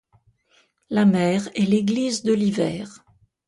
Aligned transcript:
La 0.89 1.05
mer 1.05 1.47
est 1.53 1.67
l’église 1.69 2.23
de 2.23 2.33
l’hiver. 2.33 3.05